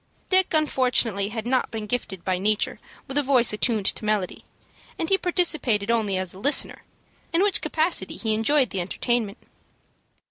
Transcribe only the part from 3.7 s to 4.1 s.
to